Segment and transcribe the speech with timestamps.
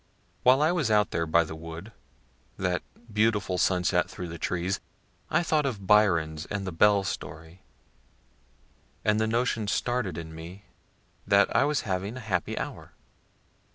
[0.41, 1.91] While I was out there by the wood,
[2.57, 2.81] that
[3.13, 4.79] beautiful sunset through the trees,
[5.29, 7.61] I thought of Byron's and the bell story,
[9.05, 10.65] and the notion started in me
[11.27, 12.93] that I was having a happy hour.